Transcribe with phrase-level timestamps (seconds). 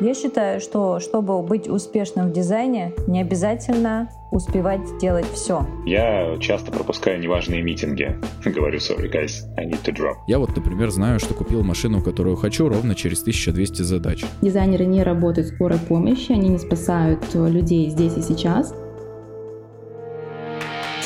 [0.00, 5.66] Я считаю, что чтобы быть успешным в дизайне, не обязательно успевать делать все.
[5.84, 8.16] Я часто пропускаю неважные митинги.
[8.44, 10.14] Говорю, sorry, guys, I need to drop.
[10.26, 14.24] Я вот, например, знаю, что купил машину, которую хочу, ровно через 1200 задач.
[14.40, 18.74] Дизайнеры не работают в скорой помощи, они не спасают людей здесь и сейчас.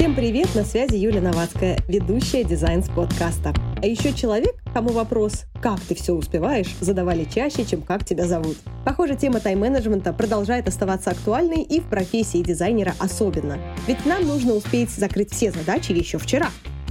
[0.04, 3.54] Всем привет, на связи Юлия Новацкая, ведущая дизайн с подкаста.
[3.80, 8.58] А еще человек, кому вопрос «Как ты все успеваешь?» задавали чаще, чем «Как тебя зовут?».
[8.84, 13.56] Похоже, тема тайм-менеджмента продолжает оставаться актуальной и в профессии дизайнера особенно.
[13.86, 16.48] Ведь нам нужно успеть закрыть все задачи еще вчера.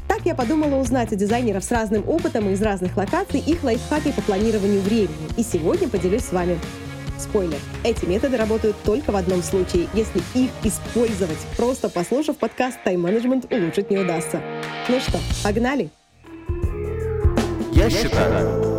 [0.07, 4.11] Так я подумала узнать у дизайнеров с разным опытом и из разных локаций их лайфхаки
[4.11, 5.30] по планированию времени.
[5.38, 6.57] И сегодня поделюсь с вами.
[7.17, 11.38] Спойлер, эти методы работают только в одном случае, если их использовать.
[11.58, 14.41] Просто послушав подкаст, тайм-менеджмент улучшить не удастся.
[14.89, 15.89] Ну что, погнали?
[17.72, 18.73] Я считаю.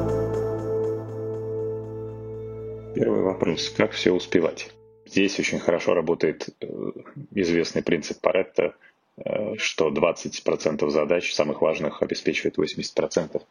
[2.94, 3.70] Первый вопрос.
[3.70, 4.70] Как все успевать?
[5.06, 6.66] Здесь очень хорошо работает э,
[7.32, 8.74] известный принцип Паретта,
[9.16, 13.42] э, что 20% задач, самых важных, обеспечивает 80%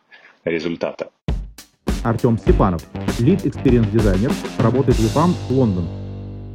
[0.46, 1.12] результата.
[2.04, 2.84] Артем Степанов,
[3.20, 5.88] лид experience дизайнер, работает в EPAM Лондон.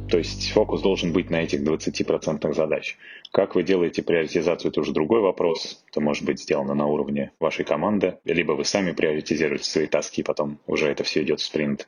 [0.07, 2.97] То есть фокус должен быть на этих 20% задач.
[3.31, 5.83] Как вы делаете приоритизацию, это уже другой вопрос.
[5.89, 10.23] Это может быть сделано на уровне вашей команды, либо вы сами приоритизируете свои таски, и
[10.23, 11.87] потом уже это все идет в спринт.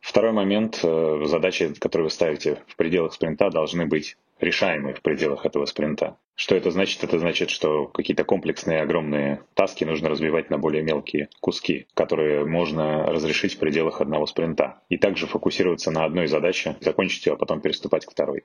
[0.00, 0.80] Второй момент.
[0.82, 6.16] Э, задачи, которые вы ставите в пределах спринта, должны быть решаемые в пределах этого спринта.
[6.34, 7.02] Что это значит?
[7.02, 13.06] Это значит, что какие-то комплексные огромные таски нужно разбивать на более мелкие куски, которые можно
[13.06, 14.80] разрешить в пределах одного спринта.
[14.88, 18.44] И также фокусироваться на одной задаче, закончить ее, а потом переступать к второй.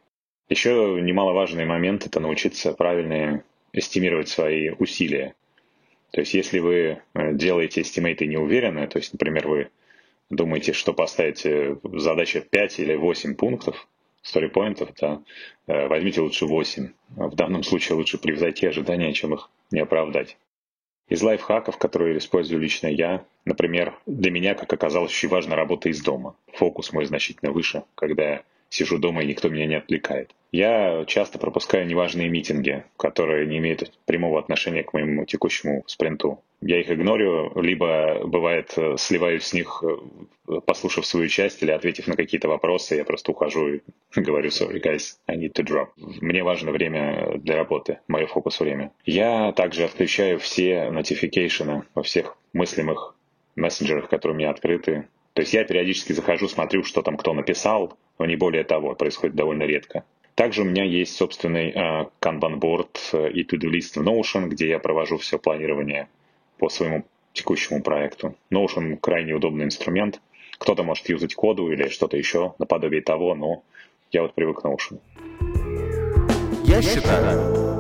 [0.50, 5.36] Еще немаловажный момент– это научиться правильно эстимировать свои усилия.
[6.12, 9.70] То есть если вы э, делаете эстимейты неуверенно, то есть, например, вы
[10.30, 13.88] думаете, что поставить э, задача 5 или 8 пунктов,
[14.24, 15.22] сторипоинтов, да,
[15.68, 16.90] э, возьмите лучше 8.
[17.10, 20.38] В данном случае лучше превзойти ожидания, чем их не оправдать.
[21.10, 26.02] Из лайфхаков, которые использую лично я, например, для меня, как оказалось, очень важна работа из
[26.02, 26.36] дома.
[26.54, 30.32] Фокус мой значительно выше, когда я сижу дома и никто меня не отвлекает.
[30.52, 36.42] Я часто пропускаю неважные митинги, которые не имеют прямого отношения к моему текущему спринту.
[36.62, 39.84] Я их игнорю, либо, бывает, сливаюсь с них,
[40.66, 43.82] послушав свою часть или ответив на какие-то вопросы, я просто ухожу и
[44.16, 45.90] говорю, sorry, guys, I need to drop.
[45.98, 48.92] Мне важно время для работы, мое фокус-время.
[49.06, 53.16] Я также отключаю все notification во всех мыслимых
[53.56, 55.08] мессенджерах, которые у меня открыты.
[55.34, 59.36] То есть я периодически захожу, смотрю, что там кто написал, но не более того, происходит
[59.36, 60.06] довольно редко.
[60.36, 65.18] Также у меня есть собственный э, э, и to-do list в Notion, где я провожу
[65.18, 66.08] все планирование
[66.58, 68.34] по своему текущему проекту.
[68.50, 70.22] Notion крайне удобный инструмент.
[70.58, 73.62] Кто-то может юзать коду или что-то еще наподобие того, но
[74.14, 75.00] я вот привык к Notion.
[76.64, 77.74] Я считаю.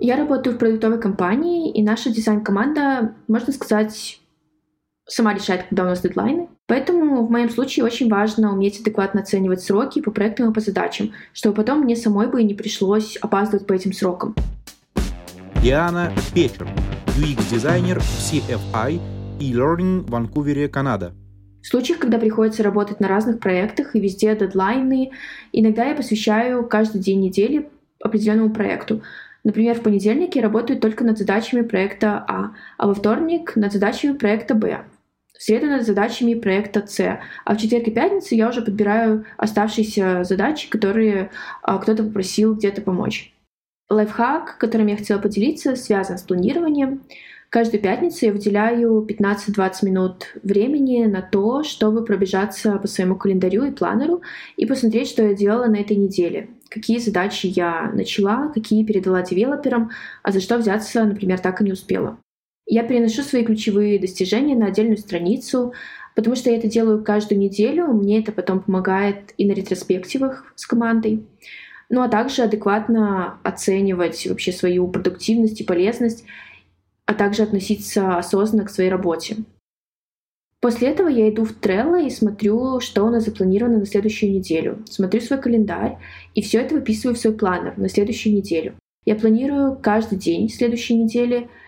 [0.00, 4.20] Я работаю в продуктовой компании, и наша дизайн-команда, можно сказать,
[5.06, 6.53] сама решает, когда у нас дедлайны.
[6.66, 11.12] Поэтому в моем случае очень важно уметь адекватно оценивать сроки по проектам и по задачам,
[11.34, 14.34] чтобы потом мне самой бы не пришлось опаздывать по этим срокам.
[15.62, 16.66] Диана Печер,
[17.18, 18.98] UX-дизайнер в CFI
[19.40, 21.12] и Learning в Ванкувере, Канада.
[21.60, 25.10] В случаях, когда приходится работать на разных проектах и везде дедлайны,
[25.52, 27.68] иногда я посвящаю каждый день недели
[28.02, 29.02] определенному проекту.
[29.44, 34.16] Например, в понедельник я работаю только над задачами проекта А, а во вторник над задачами
[34.16, 34.84] проекта Б
[35.36, 40.22] в среду над задачами проекта С, а в четверг и пятницу я уже подбираю оставшиеся
[40.24, 41.30] задачи, которые
[41.62, 43.32] а, кто-то попросил где-то помочь.
[43.90, 47.02] Лайфхак, которым я хотела поделиться, связан с планированием.
[47.50, 53.70] Каждую пятницу я выделяю 15-20 минут времени на то, чтобы пробежаться по своему календарю и
[53.70, 54.22] планеру
[54.56, 56.48] и посмотреть, что я делала на этой неделе.
[56.68, 59.90] Какие задачи я начала, какие передала девелоперам,
[60.22, 62.18] а за что взяться, например, так и не успела.
[62.66, 65.74] Я переношу свои ключевые достижения на отдельную страницу,
[66.14, 67.88] потому что я это делаю каждую неделю.
[67.88, 71.24] Мне это потом помогает и на ретроспективах с командой.
[71.90, 76.24] Ну а также адекватно оценивать вообще свою продуктивность и полезность,
[77.04, 79.36] а также относиться осознанно к своей работе.
[80.60, 84.82] После этого я иду в Trello и смотрю, что у нас запланировано на следующую неделю.
[84.88, 85.98] Смотрю свой календарь
[86.34, 88.74] и все это выписываю в свой планер на следующую неделю.
[89.04, 91.50] Я планирую каждый день следующей недели—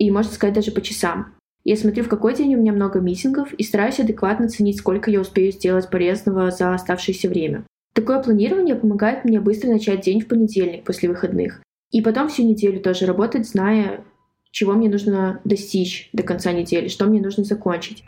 [0.00, 1.34] и, можно сказать, даже по часам.
[1.62, 5.20] Я смотрю, в какой день у меня много митингов и стараюсь адекватно ценить, сколько я
[5.20, 7.64] успею сделать полезного за оставшееся время.
[7.92, 11.62] Такое планирование помогает мне быстро начать день в понедельник после выходных.
[11.90, 14.02] И потом всю неделю тоже работать, зная,
[14.50, 18.04] чего мне нужно достичь до конца недели, что мне нужно закончить.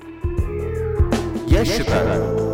[1.49, 2.52] Я считаю.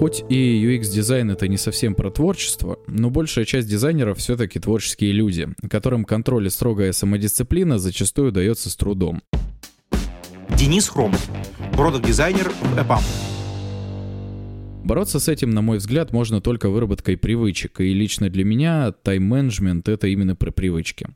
[0.00, 5.46] Хоть и UX-дизайн это не совсем про творчество, но большая часть дизайнеров все-таки творческие люди,
[5.68, 9.20] которым контроль и строгая самодисциплина зачастую дается с трудом.
[10.56, 11.28] Денис Хромов,
[11.74, 13.29] продакт-дизайнер в EPAM.
[14.90, 19.88] Бороться с этим, на мой взгляд, можно только выработкой привычек, и лично для меня тайм-менеджмент—
[19.88, 21.06] это именно про привычки.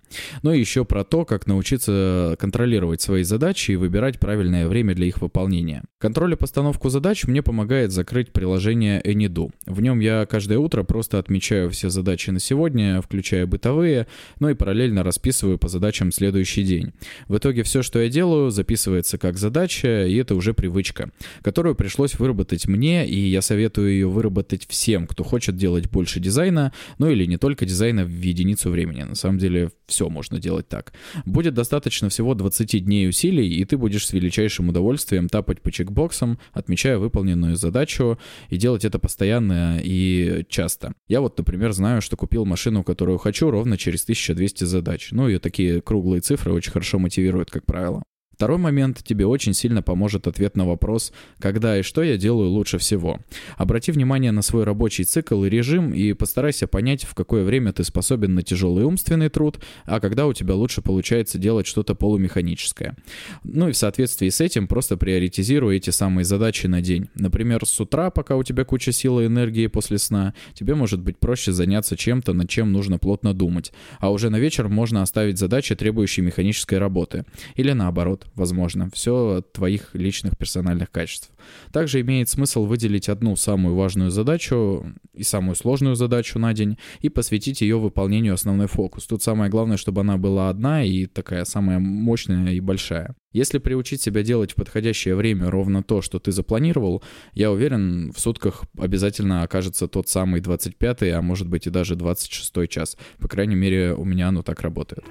[0.44, 5.20] Но еще про то, как научиться контролировать свои задачи и выбирать правильное время для их
[5.20, 5.82] выполнения.
[5.98, 9.50] Контроль и постановку задач мне помогает закрыть приложение AnyDo.
[9.66, 14.06] В нем я каждое утро просто отмечаю все задачи на сегодня, включая бытовые,
[14.38, 16.92] но и параллельно расписываю по задачам следующий день.
[17.26, 21.10] В итоге все, что я делаю, записывается как задача, и это уже привычка,
[21.42, 26.20] которую пришлось выработать мне, и я советую советую ее выработать всем, кто хочет делать больше
[26.20, 29.04] дизайна, ну или не только дизайна в единицу времени.
[29.04, 30.92] На самом деле все можно делать так.
[31.24, 36.38] Будет достаточно всего 20 дней усилий, и ты будешь с величайшим удовольствием тапать по чекбоксам,
[36.52, 38.18] отмечая выполненную задачу,
[38.50, 40.92] и делать это постоянно и часто.
[41.08, 45.08] Я вот, например, знаю, что купил машину, которую хочу, ровно через 1200 задач.
[45.10, 48.02] Ну и такие круглые цифры очень хорошо мотивируют, как правило.
[48.34, 52.78] Второй момент тебе очень сильно поможет ответ на вопрос «Когда и что я делаю лучше
[52.78, 53.20] всего?».
[53.56, 57.84] Обрати внимание на свой рабочий цикл и режим и постарайся понять, в какое время ты
[57.84, 62.96] способен на тяжелый умственный труд, а когда у тебя лучше получается делать что-то полумеханическое.
[63.44, 67.08] Ну и в соответствии с этим просто приоритизируй эти самые задачи на день.
[67.14, 71.18] Например, с утра, пока у тебя куча сил и энергии после сна, тебе может быть
[71.18, 75.74] проще заняться чем-то, над чем нужно плотно думать, а уже на вечер можно оставить задачи,
[75.76, 77.24] требующие механической работы.
[77.54, 78.90] Или наоборот, возможно.
[78.92, 81.30] Все от твоих личных персональных качеств.
[81.72, 87.08] Также имеет смысл выделить одну самую важную задачу и самую сложную задачу на день и
[87.08, 89.06] посвятить ее выполнению основной фокус.
[89.06, 93.14] Тут самое главное, чтобы она была одна и такая самая мощная и большая.
[93.32, 98.20] Если приучить себя делать в подходящее время ровно то, что ты запланировал, я уверен, в
[98.20, 102.96] сутках обязательно окажется тот самый 25 а может быть и даже 26 час.
[103.18, 105.04] По крайней мере, у меня оно так работает.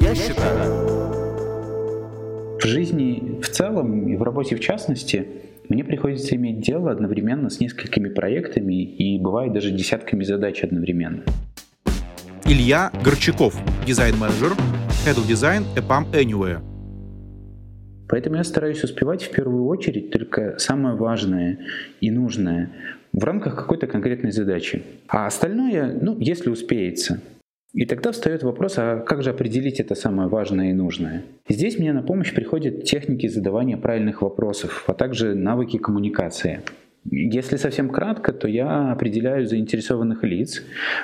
[0.00, 1.19] Я считаю.
[2.60, 5.26] В жизни в целом и в работе в частности
[5.70, 11.22] мне приходится иметь дело одновременно с несколькими проектами и бывает даже десятками задач одновременно.
[12.44, 14.52] Илья Горчаков, дизайн-менеджер,
[15.06, 16.60] Head of Design EPAM Anywhere.
[18.10, 21.60] Поэтому я стараюсь успевать в первую очередь только самое важное
[22.02, 22.72] и нужное
[23.14, 24.82] в рамках какой-то конкретной задачи.
[25.08, 27.22] А остальное, ну, если успеется.
[27.72, 31.22] И тогда встает вопрос, а как же определить это самое важное и нужное?
[31.48, 36.60] Здесь мне на помощь приходят техники задавания правильных вопросов, а также навыки коммуникации.
[37.04, 40.62] Если совсем кратко, то я определяю заинтересованных лиц,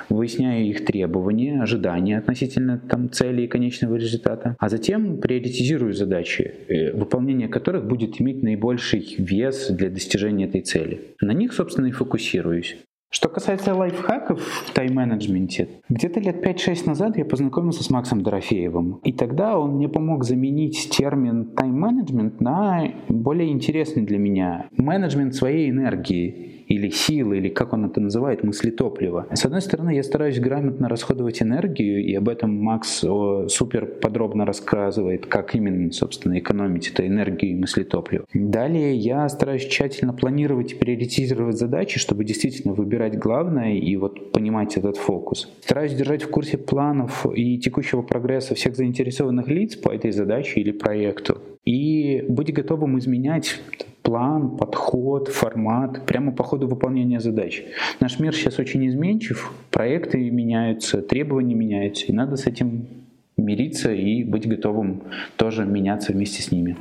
[0.09, 6.91] выясняю их требования, ожидания относительно там, цели и конечного результата, а затем приоритизирую задачи, э,
[6.93, 11.01] выполнение которых будет иметь наибольший вес для достижения этой цели.
[11.19, 12.77] На них, собственно, и фокусируюсь.
[13.09, 18.99] Что касается лайфхаков в тайм-менеджменте, где-то лет 5-6 назад я познакомился с Максом Дорофеевым.
[19.03, 25.69] И тогда он мне помог заменить термин тайм-менеджмент на более интересный для меня менеджмент своей
[25.69, 29.27] энергии или силы, или как он это называет, мысли топлива.
[29.33, 33.03] С одной стороны, я стараюсь грамотно расходовать энергию, и об этом Макс
[33.47, 38.25] супер подробно рассказывает, как именно, собственно, экономить эту энергию и мысли топлива.
[38.33, 44.77] Далее я стараюсь тщательно планировать и приоритизировать задачи, чтобы действительно выбирать главное и вот понимать
[44.77, 45.49] этот фокус.
[45.61, 50.71] Стараюсь держать в курсе планов и текущего прогресса всех заинтересованных лиц по этой задаче или
[50.71, 51.37] проекту.
[51.65, 53.61] И быть готовым изменять
[54.07, 57.61] план, подход, формат прямо по ходу выполнения задач.
[57.99, 62.87] Наш мир сейчас очень изменчив, проекты меняются, требования меняются, и надо с этим
[63.35, 65.03] мириться и быть готовым
[65.35, 66.77] тоже меняться вместе с ними.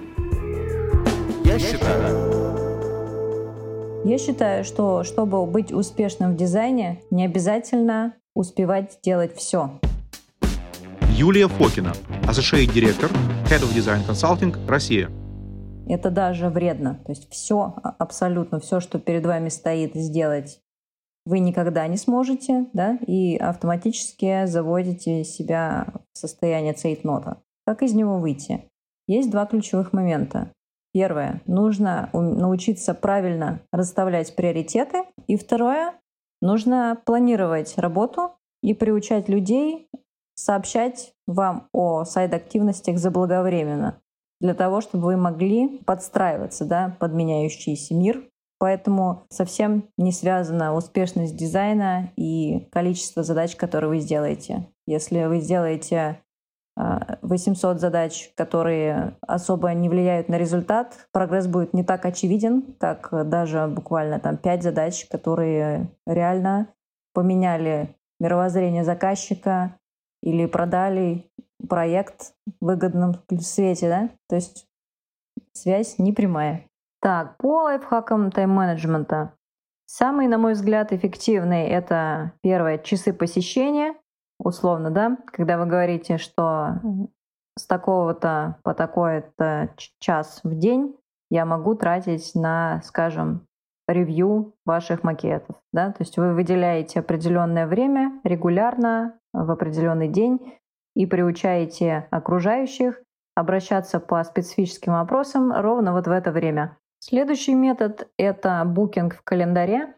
[1.45, 2.37] Я считаю.
[4.05, 9.73] Я считаю, что чтобы быть успешным в дизайне, не обязательно успевать делать все.
[11.17, 11.93] Юлия Фокина,
[12.23, 13.11] Director,
[13.51, 15.11] Head of Design Consulting, Россия.
[15.89, 17.01] Это даже вредно.
[17.05, 20.61] То есть все, а, абсолютно все, что перед вами стоит, сделать
[21.27, 27.43] вы никогда не сможете, да, и автоматически заводите себя в состояние цейтнота.
[27.67, 28.71] Как из него выйти?
[29.09, 30.53] Есть два ключевых момента.
[30.93, 31.43] Первое.
[31.47, 35.03] Нужно научиться правильно расставлять приоритеты.
[35.27, 35.95] И второе.
[36.41, 38.31] Нужно планировать работу
[38.63, 39.89] и приучать людей
[40.37, 44.01] сообщать вам о сайт-активностях заблаговременно
[44.41, 48.29] для того, чтобы вы могли подстраиваться да, под меняющийся мир.
[48.59, 54.69] Поэтому совсем не связана успешность дизайна и количество задач, которые вы сделаете.
[54.87, 56.23] Если вы сделаете
[56.77, 63.67] 800 задач, которые особо не влияют на результат, прогресс будет не так очевиден, как даже
[63.67, 66.69] буквально там 5 задач, которые реально
[67.15, 69.79] поменяли мировоззрение заказчика
[70.23, 71.31] или продали
[71.69, 74.11] проект в выгодном свете, да?
[74.29, 74.67] То есть
[75.53, 76.67] связь непрямая.
[77.01, 79.35] Так, по лайфхакам тайм-менеджмента.
[79.87, 83.95] Самый, на мой взгляд, эффективный— это первое— часы посещения,
[84.39, 86.81] условно, да, когда вы говорите, что
[87.57, 90.97] с такого-то по такой-то час в день
[91.31, 93.47] я могу тратить на, скажем,
[93.89, 95.57] ревью ваших макетов.
[95.73, 95.93] Да?
[95.93, 100.59] То есть вы выделяете определенное время регулярно в определенный день
[100.97, 103.01] и приучаете окружающих
[103.37, 106.77] обращаться по специфическим вопросам ровно вот в это время.
[106.99, 109.95] Следующий метод— это букинг в календаре.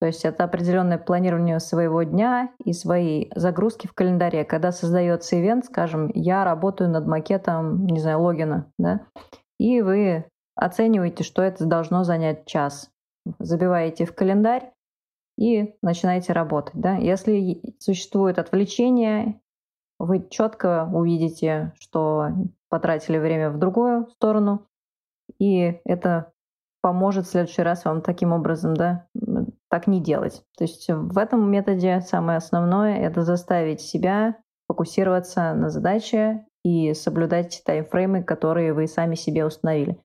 [0.00, 4.44] То есть это определенное планирование своего дня и своей загрузки в календаре.
[4.44, 9.00] Когда создается ивент, скажем, я работаю над макетом, не знаю, логина, да,
[9.58, 10.24] и вы
[10.54, 12.90] оцениваете, что это должно занять час
[13.38, 14.72] забиваете в календарь
[15.36, 16.74] и начинаете работать.
[16.74, 16.96] Да?
[16.96, 19.40] Если существует отвлечение,
[19.98, 22.28] вы четко увидите, что
[22.68, 24.66] потратили время в другую сторону,
[25.38, 26.32] и это
[26.80, 29.06] поможет в следующий раз вам таким образом да,
[29.68, 30.44] так не делать.
[30.56, 34.36] То есть в этом методе самое основное— это заставить себя
[34.68, 40.00] фокусироваться на задаче и соблюдать таймфреймы, которые вы сами себе установили.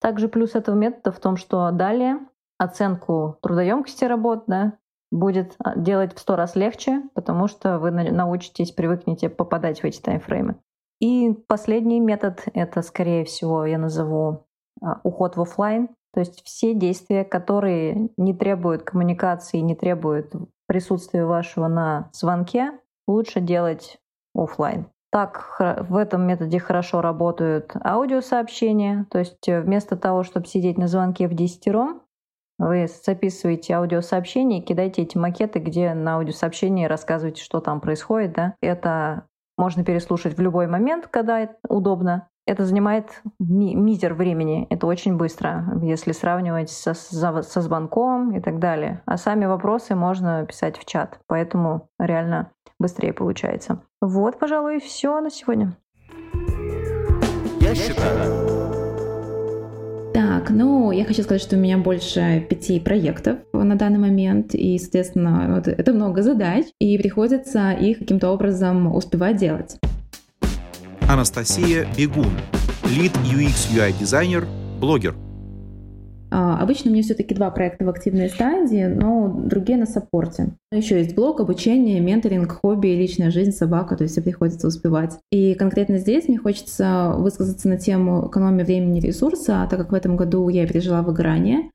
[0.00, 2.18] Также плюс этого метода в том, что далее
[2.58, 4.78] оценку трудоемкости работ, да,
[5.12, 10.00] будет а, делать в сто раз легче, потому что вы научитесь, привыкнете попадать в эти
[10.00, 10.56] таймфреймы.
[11.00, 14.46] И последний метод— это, скорее всего, я назову
[14.82, 20.32] а, уход в офлайн, то есть все действия, которые не требуют коммуникации, не требуют
[20.66, 22.72] присутствия вашего на звонке,
[23.06, 23.98] лучше делать
[24.34, 24.86] офлайн.
[25.10, 30.88] Так в этом методе хорошо работают аудиосообщения, то есть э, вместо того, чтобы сидеть на
[30.88, 32.00] звонке в десятером,
[32.58, 38.32] вы записываете аудиосообщение и кидаете эти макеты, где на аудиосообщении рассказываете, что там происходит.
[38.32, 38.54] Да?
[38.60, 42.28] Это можно переслушать в любой момент, когда удобно.
[42.44, 44.66] Это занимает ми- мизер времени.
[44.68, 49.02] Это очень быстро, если сравнивать со, со, со звонком и так далее.
[49.06, 51.20] А сами вопросы можно писать в чат.
[51.28, 53.82] Поэтому реально быстрее получается.
[54.00, 55.76] Вот, пожалуй, все на сегодня.
[57.60, 58.61] Я считаю,
[60.12, 64.78] так, ну, я хочу сказать, что у меня больше пяти проектов на данный момент, и,
[64.78, 69.76] соответственно, вот это много задач, и приходится их каким-то образом успевать делать.
[71.08, 72.32] Анастасия Бегун,
[72.90, 74.46] лид UX UI дизайнер,
[74.80, 75.14] блогер–
[76.32, 80.52] обычно у меня все-таки два проекта в активной стадии, но другие на саппорте.
[80.70, 85.18] Еще есть блог, обучение, менторинг, хобби, личная жизнь, собака, то есть все приходится успевать.
[85.30, 89.94] И конкретно здесь мне хочется высказаться на тему экономии времени и ресурса, так как в
[89.94, 91.70] этом году я пережила выгорание.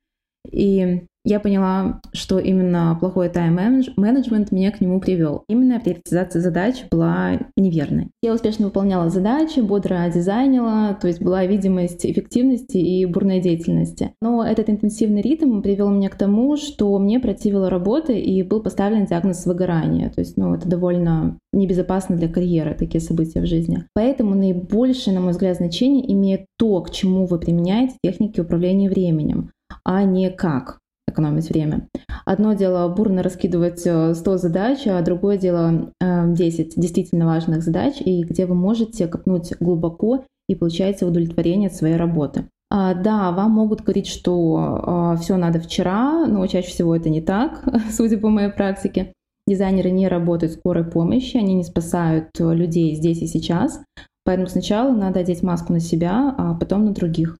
[0.51, 5.43] И я поняла, что именно плохой тайм-менеджмент меня к нему привел.
[5.49, 8.07] Именно приоритизация задач была неверной.
[8.21, 14.13] Я успешно выполняла задачи, бодро дизайнила, то есть была видимость эффективности и бурной деятельности.
[14.21, 19.05] Но этот интенсивный ритм привел меня к тому, что мне противила работа и был поставлен
[19.05, 20.09] диагноз выгорания.
[20.09, 23.83] То есть, ну, это довольно небезопасно для карьеры, такие события в жизни.
[23.93, 29.51] Поэтому наибольшее, на мой взгляд, значение имеет то, к чему вы применяете техники управления временем,
[29.83, 31.87] а не как экономить время.
[32.25, 37.95] Одно дело бурно раскидывать 100 э, задач, а другое дело 10 э, действительно важных задач,
[37.99, 42.47] и где вы можете копнуть глубоко и получаете удовлетворение от своей работы.
[42.69, 47.21] А, да, вам могут говорить, что а, все надо вчера, но чаще всего это не
[47.21, 49.13] так, судя по моей практике.
[49.47, 53.81] Дизайнеры не работают скорой помощи, они не спасают людей здесь и сейчас.
[54.25, 57.37] Поэтому сначала надо одеть маску на себя, а потом на других.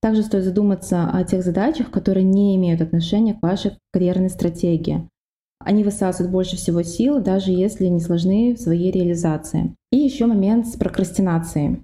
[0.00, 5.08] Также стоит задуматься о тех задачах, которые не имеют отношения к вашей карьерной стратегии.
[5.60, 9.74] Они высасывают больше всего сил, даже если не сложны в своей реализации.
[9.90, 11.82] И еще момент с прокрастинацией.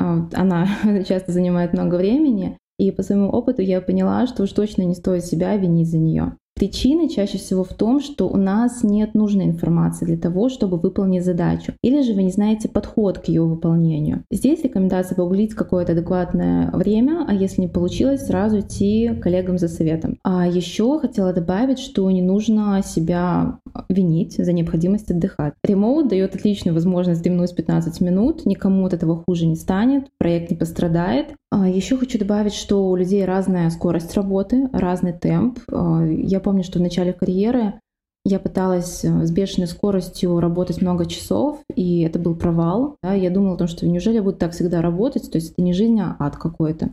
[0.00, 0.66] А, она
[1.08, 5.24] часто занимает много времени, и по своему опыту я поняла, что уж точно не стоит
[5.24, 6.36] себя винить за нее.
[6.62, 11.24] Причина чаще всего в том, что у нас нет нужной информации для того, чтобы выполнить
[11.24, 14.22] задачу, или же вы не знаете подход к ее выполнению.
[14.30, 20.20] Здесь рекомендация погуглить какое-то адекватное время, а если не получилось, сразу идти коллегам за советом.
[20.22, 25.54] А еще хотела добавить, что не нужно себя винить за необходимость отдыхать.
[25.64, 30.56] Ремоут дает отличную возможность дремнуть 15 минут, никому от этого хуже не станет, проект не
[30.56, 31.34] пострадает.
[31.50, 35.58] А еще хочу добавить, что у людей разная скорость работы, разный темп.
[35.70, 37.80] А, я помню, что в начале карьеры
[38.24, 42.96] Я пыталась э, с бешеной скоростью работать много часов, и это был провал.
[43.02, 43.14] Да?
[43.14, 45.72] Я думала о том, что неужели я буду так всегда работать, то есть это не
[45.72, 46.90] жизнь, а ад какой-то.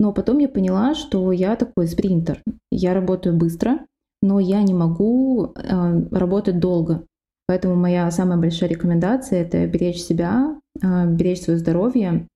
[0.00, 2.42] Но потом я поняла, что я такой спринтер.
[2.72, 3.86] Я работаю быстро,
[4.22, 7.04] но я не могу э, работать долго.
[7.46, 12.26] Поэтому моя самая большая рекомендация— это беречь себя, э, беречь свое здоровье,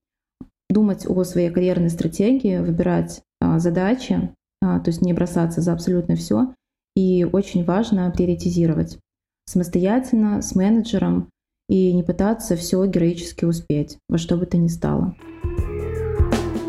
[0.70, 4.30] думать о своей карьерной стратегии, выбирать э, задачи,
[4.60, 6.54] то есть не бросаться за абсолютно все.
[6.96, 8.98] И очень важно приоритизировать
[9.46, 11.28] самостоятельно, с менеджером,
[11.68, 15.14] и не пытаться все героически успеть, во что бы то ни стало.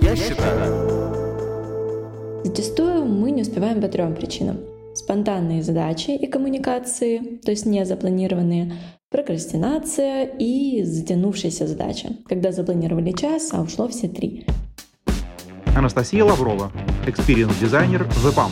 [0.02, 0.98] Я считаю.
[2.44, 4.58] Зачастую мы не успеваем по трем причинам
[4.98, 8.74] спонтанные задачи и коммуникации, то есть не запланированные,
[9.10, 14.46] прокрастинация и затянувшаяся задача, когда запланировали час, а ушло все три.
[15.76, 16.72] Анастасия Лаврова,
[17.06, 18.50] experience-дизайнер в EPAM.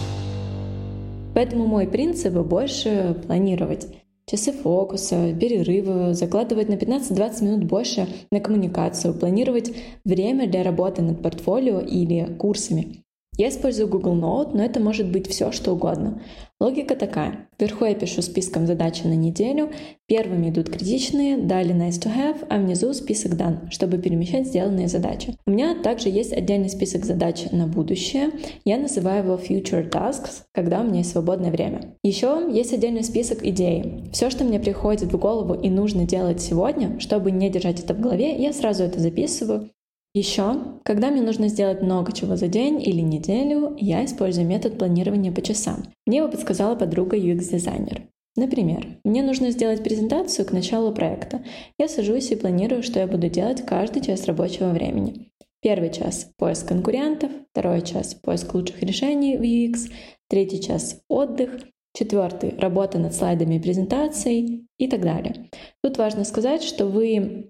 [1.35, 3.87] Поэтому мой принцип— больше планировать.
[4.25, 9.71] Часы фокуса, перерывы, закладывать на 15-20 минут больше на коммуникацию, планировать
[10.03, 13.04] время для работы над портфолио или курсами.
[13.37, 16.21] Я использую Google Note, но это может быть все, что угодно.
[16.57, 17.49] Логика такая.
[17.59, 19.71] Вверху я пишу списком задачи на неделю,
[20.07, 25.35] первыми идут критичные, далее nice to have, а внизу список дан, чтобы перемещать сделанные задачи.
[25.45, 28.31] У меня также есть отдельный список задач на будущее.
[28.63, 31.97] Я называю его future tasks, когда у меня есть свободное время.
[32.03, 34.05] Еще есть отдельный список идей.
[34.13, 37.99] Все, что мне приходит в голову и нужно делать сегодня, чтобы не держать это в
[37.99, 39.69] голове, я сразу это записываю
[40.15, 45.31] еще, когда мне нужно сделать много чего за день или неделю, я использую метод планирования
[45.31, 45.83] по часам.
[46.05, 48.07] Мне его подсказала подруга UX-дизайнер.
[48.37, 51.43] Например, мне нужно сделать презентацию к началу проекта.
[51.77, 55.31] Я сажусь и планирую, что я буду делать каждый час рабочего времени.
[55.61, 59.91] Первый час— поиск конкурентов, второй час— поиск лучших решений в UX,
[60.29, 61.59] третий час— отдых,
[61.93, 65.49] четвертый— работа над слайдами и презентацией и так далее.
[65.83, 67.49] Тут важно сказать, что вы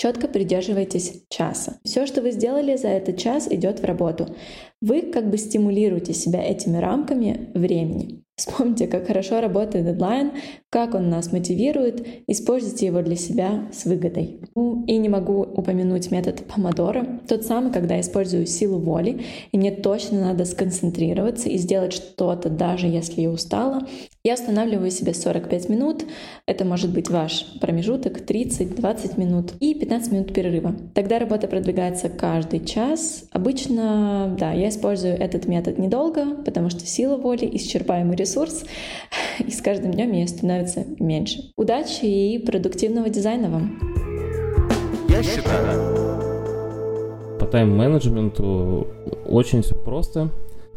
[0.00, 1.78] Четко придерживайтесь часа.
[1.84, 4.34] Все, что вы сделали за этот час, идет в работу.
[4.80, 8.22] Вы как бы стимулируете себя этими рамками времени.
[8.40, 10.32] Вспомните, как хорошо работает дедлайн,
[10.70, 14.40] как он нас мотивирует, используйте его для себя с выгодой.
[14.54, 19.20] Ну, и не могу упомянуть метод помодоро, тот самый, когда я использую силу воли,
[19.52, 23.86] и мне точно надо сконцентрироваться и сделать что-то, даже если я устала.
[24.24, 26.06] Я устанавливаю себе 45 минут,
[26.46, 30.74] это может быть ваш промежуток, 30-20 минут и 15 минут перерыва.
[30.94, 33.24] Тогда работа продвигается каждый час.
[33.32, 38.64] Обычно, да, я использую этот метод недолго, потому что сила воли— исчерпаемый ресурс,
[39.38, 41.52] и с каждым днем ее становится меньше.
[41.56, 43.78] Удачи и продуктивного дизайна вам!
[45.08, 46.00] Я считаю.
[47.38, 48.88] По тайм-менеджменту
[49.26, 50.30] очень все просто.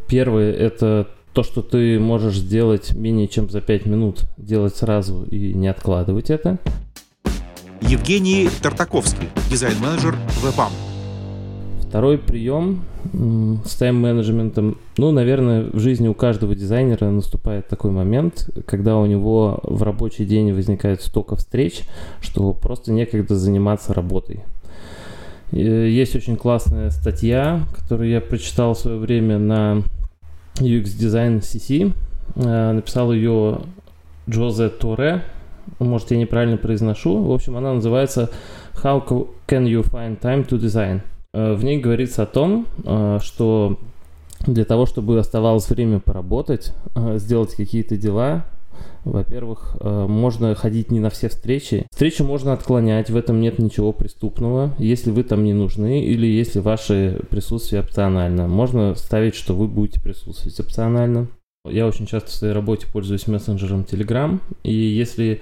[0.08, 5.54] Первое— это то, что ты можешь сделать менее чем за 5 минут, делать сразу и
[5.54, 6.60] не откладывать это.
[7.82, 10.93] Евгений Тартаковский, дизайн-менеджер VPAM.
[11.94, 12.82] Второй прием
[13.66, 19.60] с тайм-менеджментом, ну, наверное, в жизни у каждого дизайнера наступает такой момент, когда у него
[19.62, 21.84] в рабочий день возникает столько встреч,
[22.20, 24.40] что просто некогда заниматься работой.
[25.52, 29.84] Есть очень классная статья, которую я прочитал в свое время на
[30.56, 31.94] UX Design CC.
[32.38, 33.60] Э, написал ее
[34.28, 35.24] Джозе Торе.
[35.78, 37.22] Может, я неправильно произношу.
[37.22, 38.32] В общем, она называется
[38.82, 39.06] How
[39.48, 41.04] can you find time to design?
[41.34, 43.80] Э, в ней говорится о том, э, что
[44.46, 48.46] для того, чтобы оставалось время поработать, э, сделать какие-то дела,
[49.06, 51.86] во-первых, можно ходить не на все встречи.
[51.92, 56.60] Встречи можно отклонять, в этом нет ничего преступного, если вы там не нужны или если
[56.60, 58.48] ваше присутствие опционально.
[58.48, 61.28] Можно ставить, что вы будете присутствовать опционально.
[61.70, 65.42] Я очень часто в своей работе пользуюсь мессенджером Telegram, и если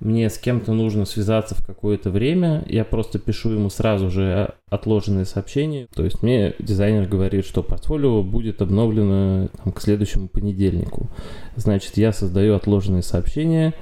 [0.00, 5.24] мне с кем-то нужно связаться в какое-то время, я просто пишу ему сразу же отложенные
[5.24, 5.86] сообщения.
[5.94, 11.08] То есть мне дизайнер говорит, что портфолио будет обновлено там, к следующему понедельнику.
[11.56, 13.74] Значит, я создаю отложенные сообщения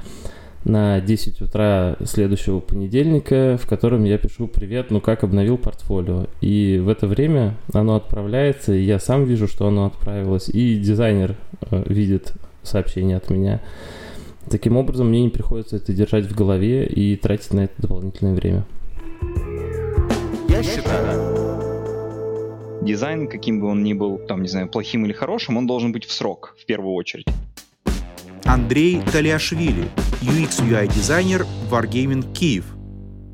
[0.65, 6.81] на 10 утра следующего понедельника, в котором я пишу «Привет, ну как обновил портфолио?» И
[6.83, 11.37] в это время оно отправляется, и я сам вижу, что оно отправилось, и дизайнер
[11.71, 13.61] э, видит сообщение от меня.
[14.51, 18.65] Таким образом, мне не приходится это держать в голове и тратить на это дополнительное время.
[20.49, 21.55] Я считаю,
[22.83, 26.05] дизайн, каким бы он ни был, там, не знаю, плохим или хорошим, он должен быть
[26.05, 27.27] в срок, в первую очередь.
[28.45, 29.89] Андрей Талиашвили,
[30.21, 32.74] UX-UI-дизайнер Wargaming Киев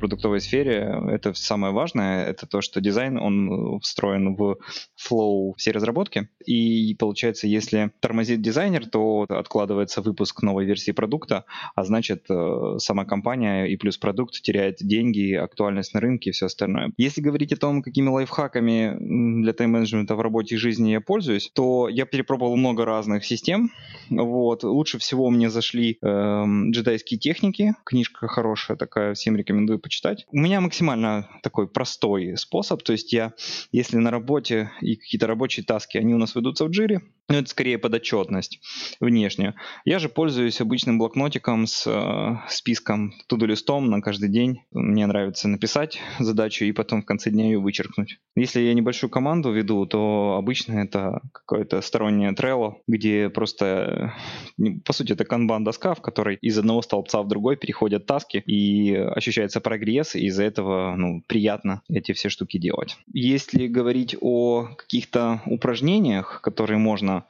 [0.01, 4.57] продуктовой сфере это самое важное, это то, что дизайн, он встроен в
[4.95, 6.29] флоу всей разработки.
[6.45, 13.05] И получается, если тормозит дизайнер, то откладывается выпуск новой версии продукта, а значит, э, сама
[13.05, 16.91] компания и плюс продукт теряет деньги, актуальность на рынке и все остальное.
[16.97, 18.97] Если говорить о том, какими лайфхаками
[19.43, 23.71] для тайм-менеджмента в работе и жизни я пользуюсь, то я перепробовал много разных систем.
[24.09, 24.63] Вот.
[24.63, 27.73] Лучше всего мне зашли эм, джедайские техники.
[27.85, 30.25] Книжка хорошая такая, всем рекомендую почитать.
[30.31, 32.81] У меня максимально такой простой способ.
[32.81, 33.33] То есть я,
[33.73, 37.49] если на работе и какие-то рабочие таски, они у нас ведутся в джире, но это
[37.49, 38.59] скорее подотчетность
[38.99, 39.55] внешняя.
[39.85, 44.61] Я же пользуюсь обычным блокнотиком с э, списком туду-листом на каждый день.
[44.71, 48.17] Мне нравится написать задачу и потом в конце дня ее вычеркнуть.
[48.35, 54.13] Если я небольшую команду веду, то обычно это какое-то стороннее Trello, где просто,
[54.57, 58.93] э, по сути, это канбан-доска, в которой из одного столбца в другой переходят таски, и
[58.93, 59.80] ощущается прогресс,
[60.15, 62.97] и из-за этого ну, приятно эти все штуки делать.
[63.13, 67.25] Если говорить о каких-то упражнениях, которые можно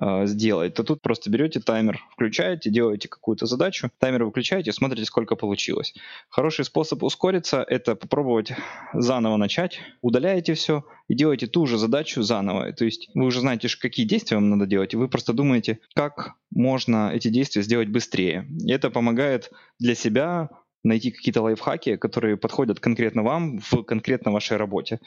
[0.00, 5.36] э, сделать, то тут просто берете таймер, включаете, делаете какую-то задачу, таймер выключаете, смотрите, сколько
[5.36, 5.94] получилось.
[6.28, 8.52] Хороший способ ускориться— это попробовать
[8.92, 12.72] заново начать, удаляете все и делаете ту же задачу заново.
[12.72, 16.34] То есть вы уже знаете, какие действия вам надо делать, и вы просто думаете, как
[16.50, 18.46] можно эти действия сделать быстрее.
[18.64, 20.50] И это помогает для себя
[20.84, 25.00] найти какие-то лайфхаки, которые подходят конкретно вам в конкретно вашей работе.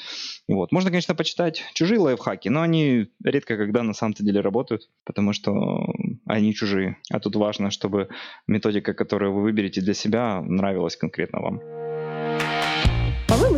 [0.48, 0.72] Вот.
[0.72, 5.86] Можно, конечно, почитать чужие лайфхаки, но они редко когда на самом-то деле работают, потому что
[6.26, 6.98] они чужие.
[7.12, 8.10] А тут важно, чтобы
[8.48, 11.77] методика, которую вы выберете для себя, нравилась конкретно вам.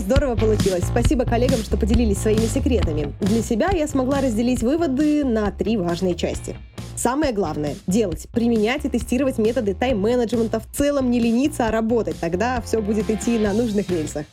[0.10, 0.86] Здорово получилось.
[0.86, 3.13] Спасибо коллегам, что поделились своими секретами.
[3.22, 6.56] Для себя я смогла разделить выводы на три важные части.
[6.95, 12.15] Самое главное– делать, применять и тестировать методы тайм-менеджмента, в целом не лениться, а работать.
[12.19, 14.26] Тогда все будет идти на нужных рельсах.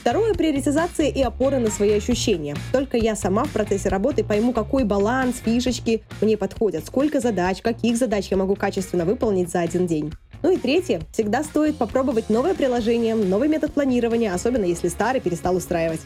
[0.00, 2.56] Второе– приоритизация и опора на свои ощущения.
[2.72, 7.98] Только я сама в процессе работы пойму, какой баланс, фишечки мне подходят, сколько задач, каких
[7.98, 10.14] задач я могу качественно выполнить за один день.
[10.42, 15.56] Ну и третье, всегда стоит попробовать новое приложение, новый метод планирования, особенно если старый перестал
[15.56, 16.00] устраивать.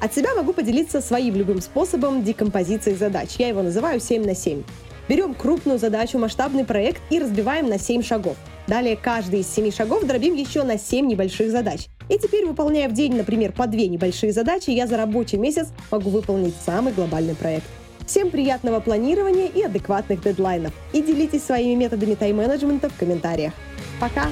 [0.00, 3.30] От себя могу поделиться своим любым способом декомпозиции задач.
[3.38, 4.62] Я его называю 7 на 7.
[5.08, 8.36] Берем крупную задачу, масштабный проект и разбиваем на 7 шагов.
[8.66, 11.86] Далее каждый из 7 шагов дробим еще на 7 небольших задач.
[12.08, 16.10] И теперь, выполняя в день, например, по 2 небольшие задачи, я за рабочий месяц могу
[16.10, 17.66] выполнить самый глобальный проект.
[18.06, 20.72] Всем приятного планирования и адекватных дедлайнов.
[20.92, 23.52] И делитесь своими методами тайм-менеджмента в комментариях.
[23.98, 24.28] Пока!